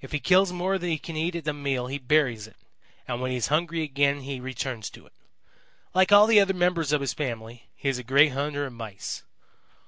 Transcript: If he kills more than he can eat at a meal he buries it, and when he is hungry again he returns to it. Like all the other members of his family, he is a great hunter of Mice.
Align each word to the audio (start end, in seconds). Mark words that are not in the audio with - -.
If 0.00 0.12
he 0.12 0.20
kills 0.20 0.52
more 0.52 0.78
than 0.78 0.88
he 0.88 0.98
can 0.98 1.16
eat 1.16 1.34
at 1.34 1.48
a 1.48 1.52
meal 1.52 1.88
he 1.88 1.98
buries 1.98 2.46
it, 2.46 2.54
and 3.08 3.20
when 3.20 3.32
he 3.32 3.36
is 3.38 3.48
hungry 3.48 3.82
again 3.82 4.20
he 4.20 4.38
returns 4.38 4.88
to 4.90 5.04
it. 5.04 5.12
Like 5.92 6.12
all 6.12 6.28
the 6.28 6.38
other 6.38 6.54
members 6.54 6.92
of 6.92 7.00
his 7.00 7.12
family, 7.12 7.66
he 7.74 7.88
is 7.88 7.98
a 7.98 8.04
great 8.04 8.28
hunter 8.30 8.66
of 8.66 8.72
Mice. 8.72 9.24